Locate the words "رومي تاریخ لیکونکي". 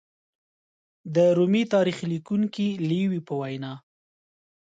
1.37-2.67